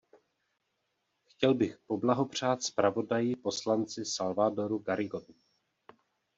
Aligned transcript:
Chtěl 1.25 1.53
bych 1.55 1.77
poblahopřát 1.87 2.63
zpravodaji, 2.63 3.35
poslanci 3.35 4.05
Salvadoru 4.05 4.79
Garrigovi. 4.79 5.33